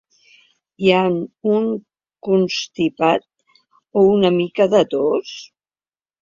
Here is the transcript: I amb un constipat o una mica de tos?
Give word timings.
I 0.85 0.87
amb 0.99 1.49
un 1.55 1.67
constipat 2.29 3.27
o 4.01 4.07
una 4.15 4.33
mica 4.39 4.69
de 4.75 4.83
tos? 4.95 5.37